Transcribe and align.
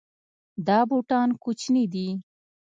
دا 0.67 0.79
بوټان 0.89 1.29
کوچني 1.43 1.83
دي 1.93 2.07